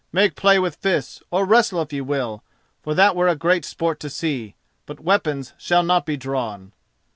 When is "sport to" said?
3.63-4.09